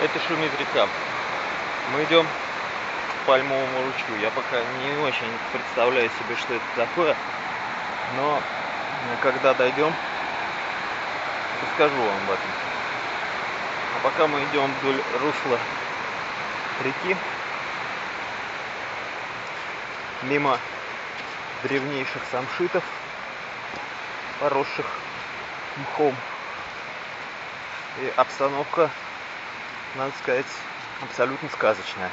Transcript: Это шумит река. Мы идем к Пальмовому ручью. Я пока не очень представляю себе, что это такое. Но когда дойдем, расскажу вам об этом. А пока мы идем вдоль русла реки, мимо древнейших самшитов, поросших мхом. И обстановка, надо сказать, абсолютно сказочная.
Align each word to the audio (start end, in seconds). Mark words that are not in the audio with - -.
Это 0.00 0.18
шумит 0.26 0.50
река. 0.58 0.88
Мы 1.92 2.04
идем 2.04 2.26
к 2.26 3.26
Пальмовому 3.26 3.84
ручью. 3.84 4.20
Я 4.20 4.30
пока 4.30 4.60
не 4.82 4.96
очень 5.02 5.30
представляю 5.52 6.08
себе, 6.08 6.36
что 6.36 6.54
это 6.54 6.64
такое. 6.76 7.16
Но 8.16 8.40
когда 9.22 9.54
дойдем, 9.54 9.92
расскажу 11.62 11.96
вам 11.96 12.16
об 12.16 12.30
этом. 12.30 12.50
А 13.96 14.02
пока 14.02 14.26
мы 14.26 14.42
идем 14.44 14.72
вдоль 14.80 15.00
русла 15.20 15.58
реки, 16.82 17.16
мимо 20.22 20.58
древнейших 21.62 22.22
самшитов, 22.30 22.82
поросших 24.40 24.86
мхом. 25.76 26.14
И 28.00 28.12
обстановка, 28.16 28.90
надо 29.94 30.16
сказать, 30.16 30.48
абсолютно 31.00 31.48
сказочная. 31.48 32.12